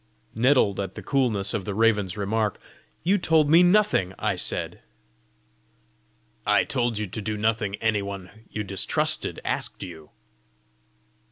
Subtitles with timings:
[0.33, 2.59] Nettled at the coolness of the raven's remark,
[3.03, 4.81] "You told me nothing!" I said.
[6.43, 10.09] "I told you to do nothing any one you distrusted asked you!"